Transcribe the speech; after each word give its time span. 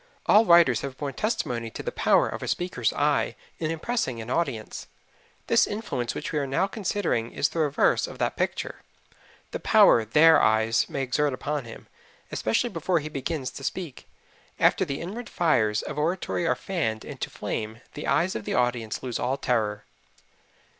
All 0.25 0.45
writers 0.45 0.81
have 0.81 0.97
borne 0.97 1.13
testimony 1.13 1.69
to 1.69 1.83
the 1.83 1.91
power 1.91 2.27
of 2.27 2.41
a 2.41 2.47
speaker's 2.47 2.91
eye 2.91 3.35
in 3.59 3.69
impressing 3.69 4.19
an 4.19 4.31
audience. 4.31 4.87
This 5.45 5.67
influence 5.67 6.15
which 6.15 6.31
we 6.31 6.39
are 6.39 6.47
now 6.47 6.65
considering 6.65 7.31
is 7.31 7.49
the 7.49 7.59
reverse 7.59 8.07
of 8.07 8.17
that 8.17 8.35
picture 8.35 8.81
the 9.51 9.59
power 9.59 10.03
their 10.03 10.41
eyes 10.41 10.89
may 10.89 11.03
exert 11.03 11.33
upon 11.33 11.65
him, 11.65 11.85
especially 12.31 12.71
before 12.71 12.97
he 12.97 13.09
begins 13.09 13.51
to 13.51 13.63
speak: 13.63 14.07
after 14.59 14.83
the 14.83 14.99
inward 15.01 15.29
fires 15.29 15.83
of 15.83 15.99
oratory 15.99 16.47
are 16.47 16.55
fanned 16.55 17.05
into 17.05 17.29
flame 17.29 17.81
the 17.93 18.07
eyes 18.07 18.33
of 18.33 18.43
the 18.43 18.55
audience 18.55 19.03
lose 19.03 19.19
all 19.19 19.37
terror. 19.37 19.83